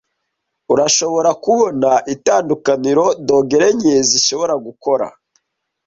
Urashobora 0.73 1.29
kubona 1.43 1.89
itandukaniro 2.13 3.05
dogere 3.27 3.67
nke 3.77 3.95
zishobora 4.09 4.53
gukora. 4.65 5.07